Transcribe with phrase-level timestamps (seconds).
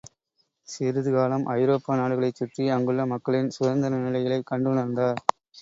[0.67, 5.21] சிறிது காலம் ஐரோப்பா நாடுகளைச் சுற்றி அங்குள்ள மக்களின் சுதந்திர நிலைகளைக் கண்டுணர்ந்தார்.